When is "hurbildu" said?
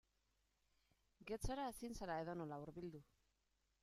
2.63-3.03